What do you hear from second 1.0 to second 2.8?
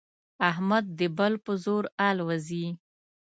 بل په زور الوزي.